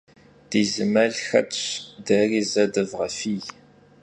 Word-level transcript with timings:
Di 0.49 0.61
zı 0.71 0.85
mel 0.93 1.13
xetş, 1.27 1.59
deri 2.05 2.41
ze 2.51 2.63
dıvğefiy. 2.73 3.43